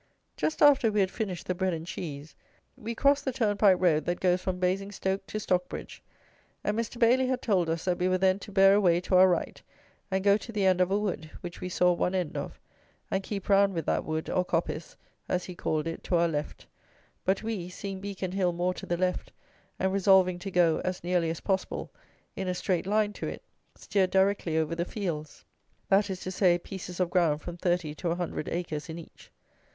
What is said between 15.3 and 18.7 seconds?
he called it, to our left; but we, seeing Beacon Hill